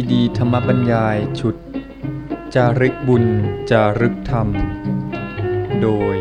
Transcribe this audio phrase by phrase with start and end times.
[0.00, 1.56] ซีดีธรรมบัญญายชุด
[2.54, 3.24] จาริกบุญ
[3.70, 4.48] จารึกธรรม
[5.82, 6.16] โดย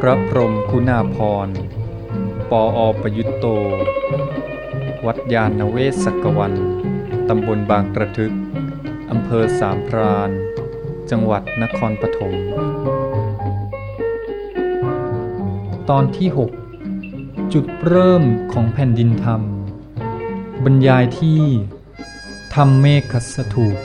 [0.00, 1.16] พระพรมคุณาพ
[1.46, 1.48] ร
[2.50, 3.46] ปออประยุตโต
[5.06, 6.54] วัดยาณเวศกวัน
[7.28, 8.34] ตำบลบางกระทึก
[9.10, 10.30] อำเภอสามพราน
[11.10, 12.34] จังหวัดนครปฐม
[15.90, 16.28] ตอนที่
[16.92, 19.42] 6 จุดเริ่มของแผ่นดินธรรม
[20.64, 21.42] บรรยายที่
[22.54, 23.78] ธรรมเมฆัสถูก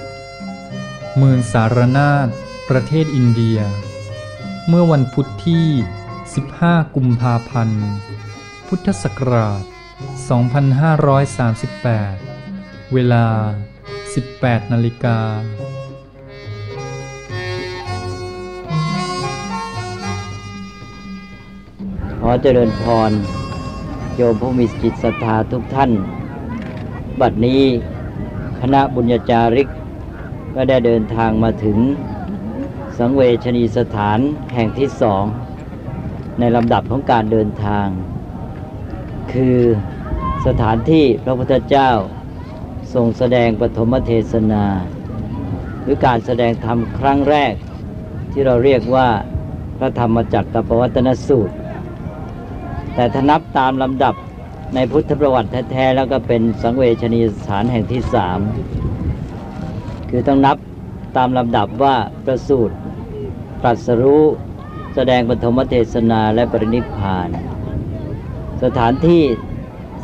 [1.17, 2.27] เมืองสารนาฏ
[2.69, 3.59] ประเทศอินเดีย
[4.67, 5.67] เมื่อวันพุทธที่
[6.29, 7.85] 15 กุมภาพันธ์
[8.67, 9.63] พุทธศักราช
[12.07, 13.25] 2538 เวลา
[13.99, 15.19] 18 นาฬิกา
[22.19, 23.11] ขอเจริญพร
[24.15, 25.91] โยมผู้มีจิตศรัทธาทุกท่าน
[27.21, 27.63] บัดนี้
[28.65, 29.67] คณะบุญญาจาริก
[30.55, 31.77] ก็ได้เดินทางมาถึง
[32.97, 34.19] สังเวชนีสถาน
[34.53, 35.23] แห่งที่สอง
[36.39, 37.87] ในลำดับของการเดินทาง
[39.33, 39.57] คือ
[40.47, 41.89] สถานที่พระพุทธเจ้า
[42.93, 44.65] ทรงแสดงปฐมเทศนา
[45.83, 47.53] หรือการแสดงธรรมครั้งแรก
[48.31, 49.07] ที่เราเรียกว่า
[49.77, 51.55] พระธรรมจักรกับปวัตนสูตร
[52.95, 54.15] แต่ถ้านับตามลำดับ
[54.75, 58.39] ในพุทธประวัติแท้ๆแล้วก็เป็นสังเวชนียสถานแห่งที่สาม
[60.09, 60.57] คือต้องนับ
[61.17, 62.75] ตามลำดับว่าประสูตร
[63.63, 64.23] ตรัสรู้
[64.95, 67.29] แสดงปฐมเทศนาและปรินิพพาน
[68.63, 69.23] สถานที่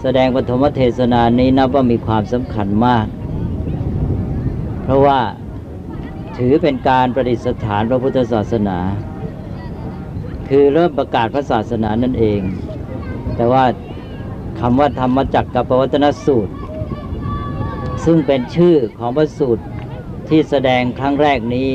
[0.02, 3.06] แสดงปฐมเทศนานี้นับว่ามีความสำคัญมาก
[4.84, 5.20] เพราะว่า
[6.38, 8.78] ถือเป็นการประดิษฐานพระพุทธศาสนา
[10.50, 12.42] คือเริ่มประกาศพระศาสนานั่นเอง
[13.36, 13.64] แต่ว่า
[14.60, 16.54] คำว่าธรรมจักรกับปวัตนสูตร
[18.06, 19.64] ซึ่งเป็นชื่อของพระสูตร
[20.30, 21.70] ที่แสดงครั้งแรกนี้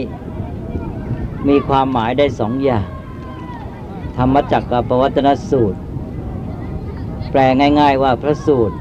[1.49, 2.87] มีความหมายได้สองอย่าง
[4.17, 5.79] ธรรมจักรกับปวัตนสูตร
[7.31, 7.41] แปล
[7.81, 8.77] ง่าย ๆว่าพระสูตร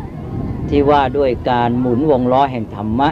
[0.69, 3.09] ที่ว่าด้วยการหมุนวงล้อแห่งธรรมะ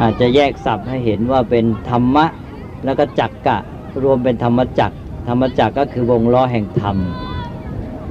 [0.00, 2.26] อาจจะแยกศัพท์ให้เห็นว่าเป็นธรรมะ
[2.84, 3.58] แล้วก็จักกะ
[4.02, 4.96] รวมเป็นธรรมจักร
[5.28, 6.96] ธรรมจักรก็คือวงล้อแห่งธรรม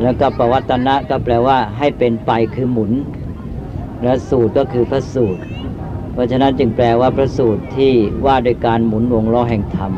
[0.02, 2.92] แล้วก็ปวัตนะก็แปลว่าให้เป็นไปคือหมุน
[4.04, 5.42] และสูตรก็คือพระสูตร
[6.14, 7.94] เพราะฉะนั้นจึงแปลว่าพระสูตรที่
[8.26, 9.92] ว่าโดยการหมุนวงล้อแห่งธรรม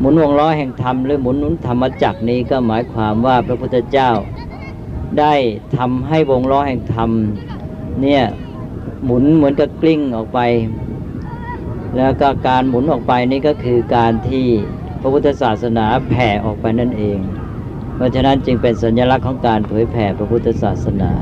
[0.00, 4.10] หมุนวงล้อแห่งธรรมหรือหมุนนุนธรรมจักรนี้ก็หมายความว่าพระพุทธเจ้า
[5.18, 5.34] ได้
[5.76, 7.10] ทำให้วงล้อแห่งธรรม
[8.02, 8.22] เนี่ย
[9.04, 10.40] หมุนเหมือนกับกลิ้งออกไป
[11.96, 14.46] แล้วก็การหมุนออกไปนี่ก็คือการที่
[15.00, 17.18] พระพุทธศาสนาแผ่ออกไปนั่นเอง
[17.96, 21.12] เพราะฉะนั้นจึงเป็นสัญลักษณ์ของการเผยแผ่พระพุทธศาสนา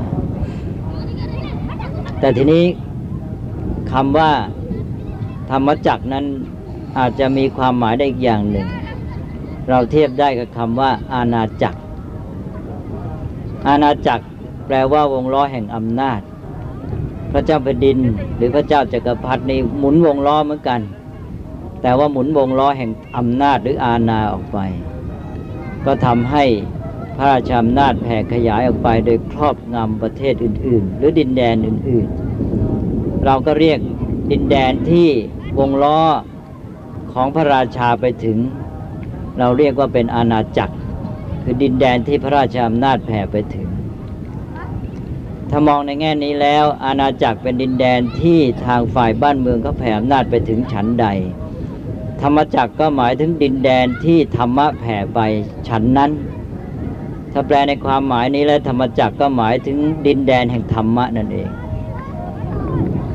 [2.19, 2.63] แต่ทีนี้
[3.91, 4.31] คำว่า
[5.49, 6.25] ธรรมจักรนั้น
[6.97, 8.67] อาจจะมีความหมายได้อีกอย่างหนึ่ง
[9.69, 11.79] เราเทียบได้กับคำว่า อาณาจักร
[13.67, 14.23] อาณาจักร
[14.67, 16.19] แปลว่าวงล้อแห่งอำนาจ
[17.31, 17.97] พระเจ้าแผ่นดิน
[18.37, 20.79] หรือพระเจ้าจักรพรรดินี่หมุนวงล้อเหมือนกัน
[21.81, 24.57] แต่ว่าหมุนวงล้อแห่งอำนาจหรืออาณาออกไป
[25.85, 26.43] ก็ทำให้
[27.15, 32.07] พระราชอำนาจแผ่ขยายออกไปโดยครอบงำประเทศอื่น ๆ หรือดินแดนอื่น
[32.65, 33.79] ๆ เราก็เรียก
[34.31, 35.09] ดินแดนที่
[35.59, 35.99] วงล้อ
[37.13, 38.37] ของพระราชาไปถึง
[39.39, 40.75] เราเรียกว่าเป็นอาณาจักร
[41.43, 43.69] คือดินแดนที่พระราชอำนาจแผ่ไปถึง
[45.49, 51.07] ถ้ามองในแง่นี้แล้วอาณาจักรเป็นดินแดนที่ทางฝ่ายบ้านเมืองเขาแผ่อำนาจไปถึงฉันใด
[52.21, 55.19] ธรรมจักรก็หมายถึงดินแดนที่ธรรมะแผ่ไป
[55.67, 56.11] ฉันนั้น
[57.31, 59.77] ถ้าแปลในความหมายนี้แล้วธรรมจักรก็หมายถึง
[60.07, 61.49] ดินแดนแห่งธรรมะนั่นเอง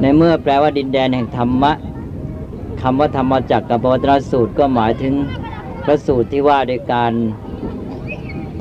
[0.00, 1.72] ในเมื่อแปลว่าดินแดนแห่งธรรมะ
[2.82, 5.14] คำว่าธรรมจักรกับปวัตนสูตรก็หมายถึง
[5.84, 7.12] พระสูตรที่ว่าโดยการ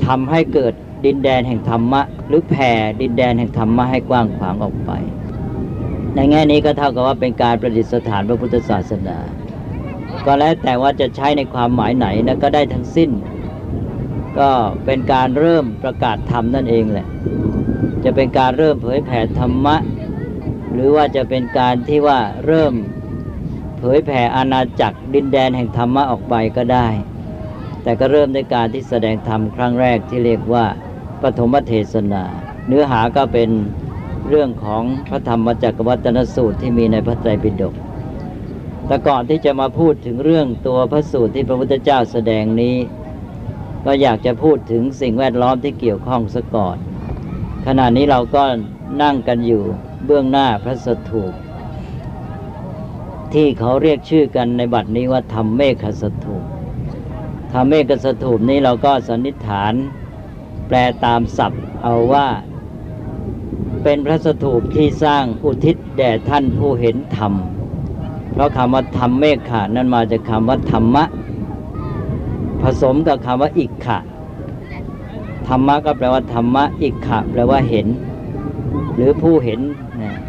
[0.06, 0.72] ทำให้เกิด
[1.06, 4.90] ดินแดนแห่งธรรมะ หรือแผ่ดินแดนแห่งธรรมะให้กว้างขวางออกไป
[6.14, 9.18] ในแง่นี้ก็เท่ากับว่าเป็นการประดิษฐานพระพุทธศาสนา
[10.26, 13.10] ก็แล้วแต่ว่าจะใช้ในความหมายไหนนะก็ได้ทั้งสิ้น
[14.38, 14.50] ก็
[14.84, 17.06] เป็นการเริ่มประกาศธรรมนั่นเองแหละ
[18.04, 19.76] จะเป็นการเริ่มเผยแผ่ธรรมะ
[20.72, 22.74] หรือว่าจะเป็นการที่ว่าเริ่ม
[23.78, 26.88] เผยแผ่อาณาจักรดินแดนแห่งธรรมะออกไปก็ได้
[27.82, 30.64] แต่ก็เริ่มในการที่แสดงธรรมครั้งแรกที่เรียกว่า
[31.22, 32.24] ปฐมเทศนา
[32.66, 33.50] เนื้อหาก็เป็น
[34.28, 37.74] เรื่องของพระธรรมจักรวัตนสูตรที่มีในพระไตรปิฎก
[38.90, 42.76] แต่ก่อนที่จะมาพูดถึงเรื่องตัวพระสูตรที่พระพุทธเจ้าแสดงนี้
[43.84, 46.76] ก็อยากจะพูดถึงสิ่งแวดล้อมที่เกี่ยวข้องซะก่อน
[47.66, 48.44] ขณะนี้เราก็
[49.02, 49.62] นั่งกันอยู่
[50.06, 51.32] เบื้องหน้าพระสถูป
[53.34, 56.44] ที่เขาเรียกชื่อกันในบัดนี้ว่าธรรมเมฆสถูป
[57.52, 59.74] ธรรมเมฆสถูปนี้เราก็สันนิษฐาน
[60.68, 62.26] แปลตามศัพท์เอาว่า
[63.82, 67.34] เป็นพระสถูปที่สร้างอุทิศแด่ท่านผู้เห็นธรรม
[68.32, 71.04] เพราะคำว่าธรรมเมฆขานั้นมาจากคำว่าธรรมะ
[72.62, 73.98] ผสมกับคำว่าอิกขะ
[75.48, 77.86] ธรรมะก็แปลว่าธรรมะอิกขะแปลว่าเห็น
[78.96, 79.60] หรือผู้เห็น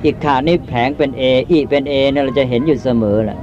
[0.06, 3.39] อิกขานี่แผงเป็นเออีเป็นเอเนี่ยเราจะเห็นอยู่เสมอแหละ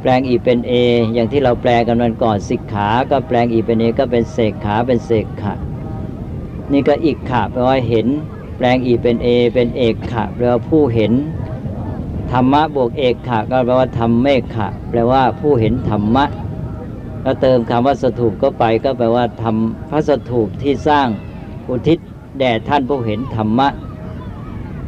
[0.00, 0.72] แปลงอีเป็นเอ
[1.14, 5.54] อย่างที่เราแปลกันมันก่อนสิกขา ก็แปลงอีเป็นเอก็เป็นเสกขาเป็นเสกขะ
[6.72, 8.06] นี่ก็อิกขะแปลว่าเห็น
[8.56, 11.12] แปลงอีเป็นเอเป็นเอกขะแปลว่าผู้เห็น
[12.32, 16.24] ธรรมะบวกเอกขะก็แปลว่าธรรมเมฆขะแปลว่าผู้เห็นธรรมะ
[17.24, 21.08] ก็เติมคำว่าสถูปก็ไปก็แปลว่าทำพระสถูปที่สร้าง
[21.68, 21.98] อุทิศ
[22.38, 23.68] แด่ท่านผู้เห็นธรรมะ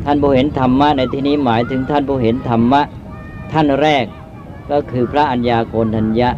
[0.05, 2.82] ท่านผู้เห็นธรรมะในที่นี้หมายถึงท่านผู้เห็นธรรมะ
[3.52, 4.05] ท่านแรก
[4.70, 6.31] ก็คือพระัญญาโกณทัญญะ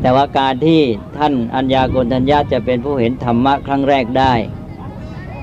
[0.00, 0.80] แต่ว่าการที่
[1.18, 4.32] ท่านอัญญาโกณทัญญะจะเป็นผู้เห็นธรรมะครั้งแรกได้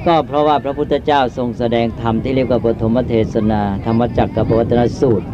[0.08, 5.28] ก็เพราะว่าพระพุทธเจ้าทรงแสดงธรรมที่เรียกว่าปฐมเทศนา ธรรมจักรกับปวัตนสูตร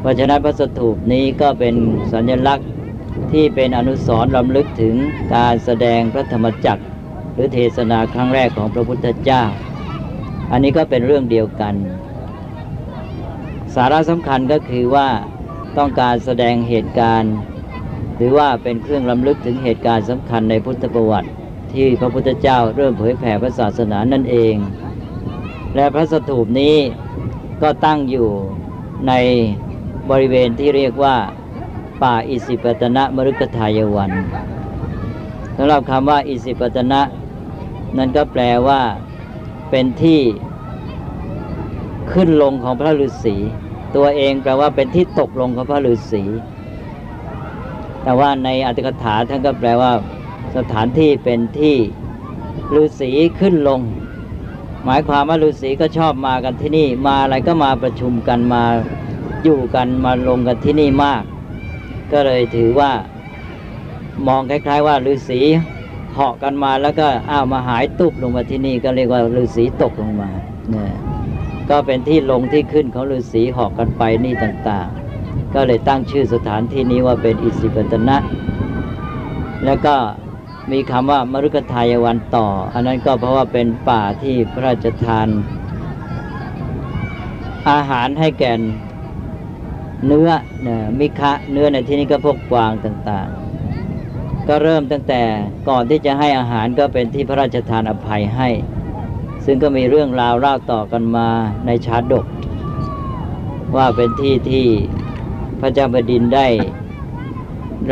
[0.00, 1.74] เพราะฉะนั้นพระสถูปนี้ก็เป็น
[2.12, 2.68] สัญลักษณ์
[3.32, 4.94] ที่เป็นอนุสรณ์ลำลึกถึง
[5.34, 6.82] การแสดงพระธรรมจักร
[7.34, 9.42] หรือเทศนาครั้งแรกของพระพุทธเจ้า
[10.50, 11.74] อันนี้ก็เป็นเรื่องเดียวกัน
[13.74, 15.08] สาระสำคัญก็คือว่า
[15.78, 17.34] ต้องการแสดงเหตุการณ์
[18.16, 21.30] หรือว่าเป็นเครื่องลำลึกถึงเหตุการณ์สำคัญในพุทธประวัติ
[21.72, 24.54] ที่พระพุทธเจ้าเริ่มเผยแผ่พระศาสนานั่นเอง
[25.74, 26.76] และพระสถูปนี้
[27.62, 28.28] ก็ตั้งอยู่
[29.08, 29.12] ใน
[30.10, 31.16] บริเวณที่เรียกว่า
[32.02, 34.12] ป่าอิสิปตนะมรุกทายวัน
[35.56, 37.00] สำหรับคำว่าอิสิปตนะ
[37.96, 38.80] นั่นก็แปลว่า
[39.70, 40.20] เป็นที่
[42.12, 43.36] ขึ้นลงของพระฤาษี
[43.96, 46.22] ตัวเองแปลว่าเป็นที่ตกลงของพระฤาษี
[48.02, 49.92] แต่ว่าในอัตถกถาท่านก็แปลว่า
[50.56, 51.76] สถานที่เป็นที่
[52.76, 53.10] ฤาษี
[53.40, 53.80] ขึ้นลง
[54.84, 58.62] หมายความว่าฤาษีก็ชอบมากันที่นี่ มาอะไรก็มาประชุมกันมา
[59.44, 61.22] อยู่กันมาลงกันที่นี่มาก
[62.12, 62.92] ก็เลยถือว่า
[64.26, 65.40] มองคล้าย ๆ ว่าฤาษี
[66.12, 70.30] เหาะกันมาแล้วก็อ้าวมาหายตุบลงมาที่นี่ก็เรียกว่าฤาษีตกลงมา
[70.70, 70.92] เนี่ย
[71.70, 78.16] ก็เป็นที่ลงที่ขึ้นของฤาษีเหาะกันไปนี่ต่างๆ ก็เลยตั้งชื่อสถานที่นี้ว่าเป็นอิสิปตนะ
[79.64, 79.94] แล้วก็
[80.72, 85.28] มีคำว่ามรุกทายวันต่อ อันนั้นก็เพราะว่าเป็นป่าที่พระราชทาน
[87.70, 88.52] อาหารให้แก่
[90.06, 90.30] เนื้อ
[90.66, 95.22] นะมิคะเนื้อในที่นี้ก็พวกกวางต่างๆ ก็เริ่มตั้งแต่
[95.68, 98.48] ก่อนที่จะให้อาหารก็เป็นที่พระราชทานอภัยให้
[99.44, 101.28] ซึ่งก็มีเรื่องราวเล่าต่อกันมา
[101.66, 102.24] ในชาดก
[103.76, 104.66] ว่าเป็นที่ที่
[105.60, 106.46] พระเจ้าแผ่นดินได้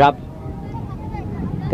[0.01, 0.13] รับ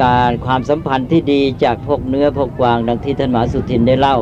[0.02, 4.18] การความสัมพันธ์ที่ดีจากพวกเนื้อพวกกวางดังที่ท่านหมาสุทินได้เล่า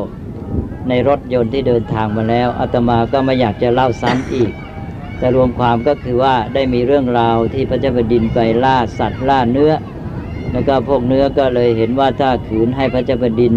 [0.88, 4.52] ในรถยนต์ที่เดินทางมาแล้วอาตมาก็ไม่อยากจะเล่าซ้ำอีก
[5.18, 9.72] แต่รวมความก็คือว่าได้มีเรื่องราวที่พระเจ้าแผ่นดินไปล่าสัตว์ล่าเนื้อ
[10.52, 13.54] แล้วก็พวกเนื้อก็เลยเห็นว่าถ้าขืนให้พระเจ้าแผ่นดิน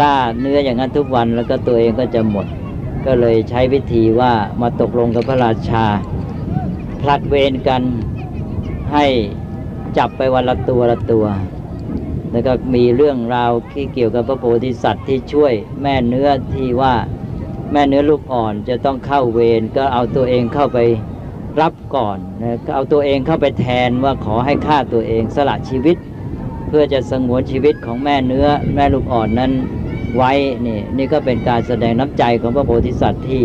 [0.00, 2.46] ล่าเนื้ออย่างนั้นทุกวันแล้วก็ตัวเองก็จะหมด
[3.06, 5.84] ก็เลยใช้วิธีว่ามาตกลงกับพระราชา
[7.00, 7.82] ผลัดเวรกัน
[8.92, 9.06] ให้
[9.98, 11.26] จับไปวันละตัวละตัว
[12.32, 15.52] แล้วก็มีเรื่องราวที่เกี่ยวกับพระโพธิสัตว์ที่ช่วย
[15.82, 16.94] แม่เนื้อที่ว่า
[17.72, 20.78] แม่เนื้อลูกอ่อนจะต้องเข้าเวรก็เอาตัวเองเข้าไป
[21.60, 25.96] รับก่อนนะเอาตัวเองเข้าไปแทนว่าขอให้ฆ่าตัวเองสละชีวิต
[26.68, 29.52] เพื่อจะสงวนชีวิตของแม่เนื้อแม่ลูกอ่อนนั้น
[30.16, 30.32] ไว้
[30.66, 33.42] นี่นี่ก็เป็นการแสดงน้ำใจของพระโพธิสัตว์ที่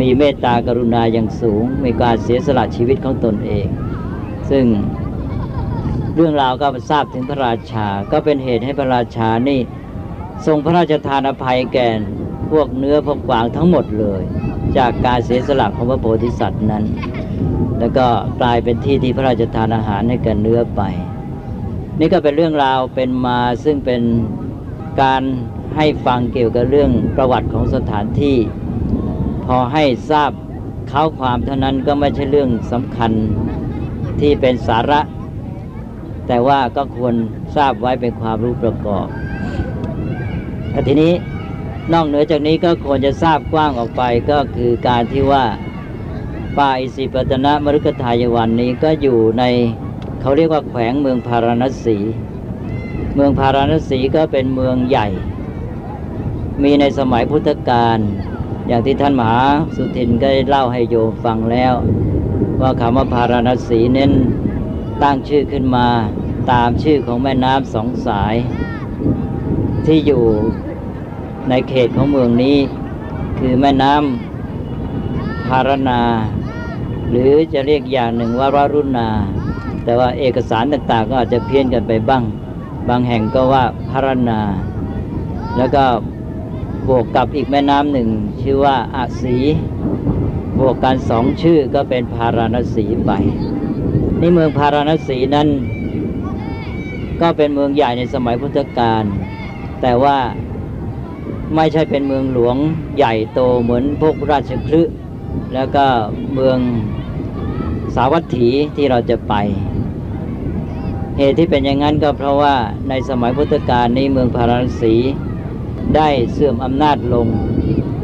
[0.00, 3.66] มีเมตตากรุณาอย่างสูง มีการเสียสละชีวิตของตนเอง
[4.50, 4.64] ซึ่ง
[6.14, 9.60] เรื่องราวก็ทราบถึงพระราชา ก็เป็นเหตุให้พระราชานี่
[10.46, 11.88] ทรงพระราชทานอภัยแก่
[12.50, 14.22] พวกเนื้อพวกกวางทั้งหมดเลย
[14.78, 16.84] จากการเสียสละของพระโพธิสัตว์นั้น
[17.78, 18.06] แล้วก็
[18.40, 20.82] กลายเป็นที่ที่พระราชทานอาหารให้กับเนื้อไป
[21.98, 24.02] นี่ก็เป็นเรื่องราวเป็นมาซึ่งเป็น
[25.02, 25.22] การ
[25.76, 28.36] ให้ฟังเกี่ยวกับเรื่องประวัติของสถานที่
[29.46, 30.30] พอให้ทราบ
[30.88, 33.12] เข้าความเท่านั้นก็ไม่ใช่เรื่องสำคัญ
[34.20, 35.00] ที่เป็นสาระ
[36.26, 37.14] แต่ว่าก็ควร
[37.56, 39.06] ทราบไว้เป็นความรู้ประกอบ
[40.88, 41.12] ทีนี้
[41.92, 45.44] นอกเหนือจากนี้ก็ควรจะทราบกว้างออกไปก็คือการที่ว่า
[46.58, 49.44] ป่าอิสิปตนะมรุกทายวันนี้ก็อยู่ใน
[50.20, 51.96] เขาเรียกว่าแขวงเมืองพาราณสี
[53.14, 55.06] เมืองพาราณสีก็เป็นเมืองใหญ่
[56.62, 57.98] มีในสมัยพุทธกาล
[58.68, 59.42] อย่างที่ท่านมหา
[59.74, 61.74] สุทินก็ได้เล่าให้โยมฟังแล้ว
[62.60, 64.12] ว่าคำว่าพาราณสีเน้น
[65.02, 65.86] ตั้งชื่อขึ้นมา
[66.50, 68.34] ตามชื่อของแม่น้ำสองสาย
[69.86, 70.24] ที่อยู่
[71.48, 72.56] ในเขตของเมืองนี้
[73.38, 76.00] คือแม่น้ำพารณา
[77.10, 79.08] หรือจะเรียกอย่างหนึ่งว่าวารุณา
[79.84, 82.22] แต่ว่าเอกสารต่างๆ ก็อาจจะเพี้ยนกันไปบ้าง
[82.88, 84.40] บางแห่งก็ว่าพารณา
[85.56, 85.84] แล้วก็
[86.88, 88.08] บวกกับอีกแม่น้ำหนึ่ง
[88.40, 89.36] ชื่อว่าอาสี
[90.58, 93.12] บวกกันสองชื่อก็เป็นพาราณสีไป
[94.26, 95.48] นี่เมืองพาราณสีนั้น
[97.20, 99.04] ก็เป็นเมืองใหญ่ในสมัยพุทธกาล
[99.82, 100.18] แต่ว่า
[101.54, 102.56] ไม่ใช่เป็นเมืองหลวง
[102.96, 104.82] ใหญ่โตเหมือนพวกราชคลึ
[105.54, 105.86] แล้วก็
[106.34, 106.58] เมือง
[107.94, 109.34] สาวัตถีที่เราจะไป
[111.18, 112.56] เหตุที่เป็นอย่างนั้นก็เพราะว่า
[112.88, 114.94] ในสมัยพุทธกาลนี้เมืองพาราณสี
[115.96, 117.26] ได้เสื่อมอำนาจลง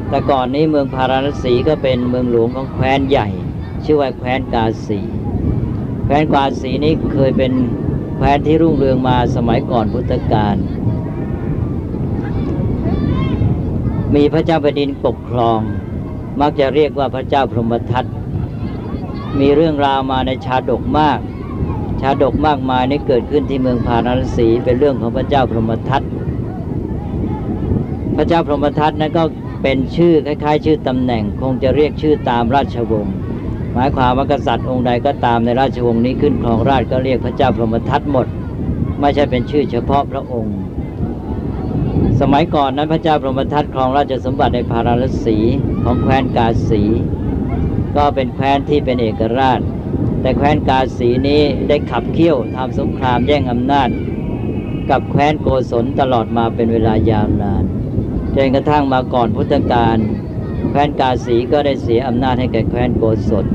[0.09, 3.29] แต่ก่อนนี้เมืองพาราณสีก็เป็นเมืองหลวงของแคว้นใหญ่
[3.85, 5.01] ชื่อว่าแคว้นกาสี
[6.11, 7.53] แคว้นกาสีนี้เคยเป็น
[8.17, 10.57] แคว้นที่รุ่งเรืองมาสมัยก่อนพุทธกาล
[14.15, 15.61] มีพระเจ้าแผ่นดินปกครอง
[16.41, 18.05] มักจะเรียกว่าพระเจ้าพรหมทัต
[19.39, 21.19] มีเรื่องราวมาในชาดกมาก
[22.01, 26.03] ชาดกมากมายนี้เกิดขึ้นที่เมืองพาราณสีเป็นเรื่องของพระเจ้าพรหมทัต
[28.17, 29.25] พระเจ้าพรหมทัตนั้นก็
[29.63, 33.17] เป็นชื่อคล้าย ๆ ชื่อตำแหน่งคงจะเรียกชื่อตามราชวงศ์
[33.75, 38.27] หมายความว่ากษัตริย์องค์ใดก็ตามในราชวงศ์นี้ขึ้นครองราชก็เรียกพระเจ้าพรหมทัตหมด
[39.01, 40.57] ไม่ใช่เป็นชื่อเฉพาะพระองค์
[42.21, 45.37] สมัยก่อนนั้นพระเจ้าพรหมทัตครองราชสมบัติในพาราณสี
[45.85, 46.83] ของแคว้นกาสี
[47.97, 49.61] ก็เป็นแคว้นที่เป็นเอกราช
[50.21, 53.89] แต่แคว้นกาสีนี้ได้ขับเคี่ยวทำสงครามแย่งอำนาจ
[54.91, 57.65] กับแคว้นโกศลตลอดมาเป็นเวลายาวนาน
[58.37, 59.99] จนกระทั่งมาก่อนพุทธกาล
[60.69, 63.47] แคว้นกาสีก็ได้เสียอำนาจให้แก่แคว้นโกศล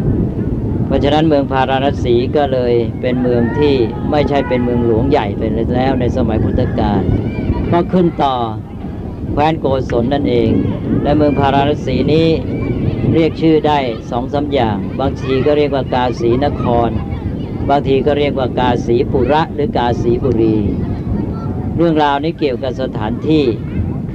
[0.86, 3.76] เพราะฉะนั้นเมืองพาราณสีก็เลยเป็นเมืองที่
[4.12, 5.42] ไม่ใช่เป็นเมืองหลวงใหญ่ไป
[5.76, 7.02] แล้วในสมัยพุทธกาล
[7.72, 8.36] ก็ขึ้นต่อ
[9.34, 10.52] แคว้นโกศลนั่นเอง
[11.04, 12.30] และเมืองพาราณสีนี้
[13.14, 16.90] เรียกชื่อได้สองสาอย่าง บางทีก็เรียกว่ากาสีนคร
[17.70, 20.58] บางทีก็เรียกว่ากาสีปุระหรือกาสีบุรี
[21.78, 23.44] เรื่องราวนี้เกี่ยวกับสถานที่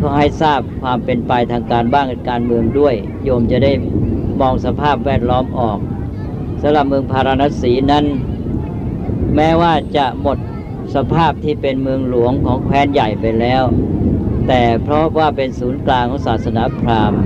[0.00, 3.72] เพื่อให้ทราบความเป็นไปทางการบ้างการเมืองด้วย โยมจะได้
[4.40, 5.78] มองสภาพแวดล้อมออก
[6.62, 8.04] สำหรับเมืองพาราณสีนั้น
[9.36, 10.38] แม้ว่าจะหมด
[10.94, 13.62] สภาพที่เป็นเมืองหลวงของแคว้นใหญ่ไปแล้ว
[14.48, 17.20] แต่เพราะว่าเป็นศูนย์กลางของศาสนาพราหมณ์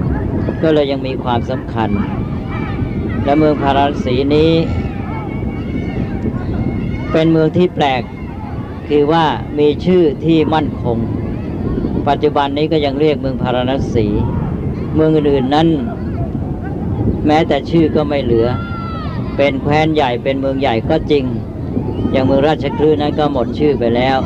[0.62, 1.90] ก็เลยยังมีความสำคัญ
[3.24, 4.52] และเมืองพาราณสีนี้
[7.12, 8.02] เป็นเมืองที่แปลก
[8.88, 9.24] คือว่า
[9.58, 10.98] มีชื่อที่มั่นคง
[12.08, 14.06] ปัจจุบันนี้ก็ยังเรียกเมืองพาราณสี
[14.94, 15.68] เมืองอื่นๆนั้น
[17.26, 18.46] แม้แต่ชื่อก็ไม่เหลือ
[19.36, 21.24] เป็นแคว้นใหญ่เป็นเมืองใหญ่ก็จริง
[22.12, 24.16] อย่างเมืองราชคลื่นนั้นก็หมดชื่อไปแล้ว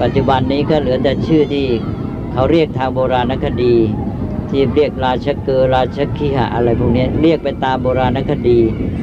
[0.00, 1.66] ปัจจุบันนี้ก็เหลือแต่ชื่อที่
[2.32, 3.74] เขาเรียกทางโบราณคดี
[4.50, 8.60] ที่เรียกราชเกอราชคีหะอะไรพวกนี้เรียกไปตามโบราณคดี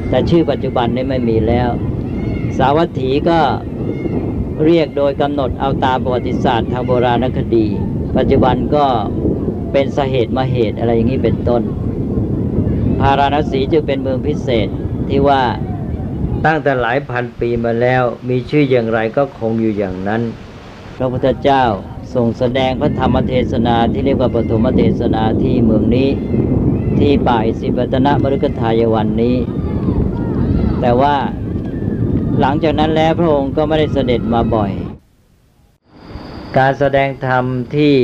[0.08, 1.70] แต่ชื่อปัจจุบันนี้ไม่มีแล้ว
[2.58, 3.38] สาวัตถีก็
[4.64, 7.66] เรียกโดยกำหนดเอาตามประวัติศาสตร์ทางโบราณคดี
[8.16, 8.84] ปัจจุบันก็
[9.72, 11.62] เป็นสาเหตุมาเหตุอะไรอย่างนี้เป็นต้น
[13.00, 14.68] พาราณสีจึงเป็นเมืองพิเศษ
[15.08, 15.42] ที่ว่า
[16.46, 20.22] ตั้งแต่หลายพันปีมาแล้วมีชื่ออย่างไรก็คงอยู่อย่างนั้น
[20.96, 21.64] พระพุทธเจ้า
[22.14, 26.08] ทรงแสดงพระธรรมเทศนาที่เรียกว่าปฐมเทศนาที่เมืองนี้
[26.98, 29.36] ที่ป่ายสิปตนะมรุกทายวันนี้
[30.80, 31.14] แต่ว่า
[32.40, 34.72] หลังจากนั้นแล้วพระองค์ก็ไม่ได้เสด็จมาบ่อย
[36.56, 37.44] การแสดงธรรม
[37.76, 37.94] ที่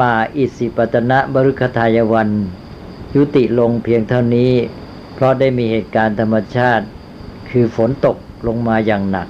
[0.00, 2.30] ป่าอิสิปตนะบรุคทายวัน
[3.14, 4.52] ยุติลงเพียงเท่านี้
[5.14, 6.86] เพราะได้มีเหตุการณ์ธรรมชาติ
[7.50, 8.16] คือฝนตก
[8.46, 9.28] ลงมาอย่างหนัก